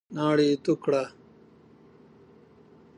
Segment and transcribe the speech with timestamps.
[0.15, 1.03] ناړي تو کړه!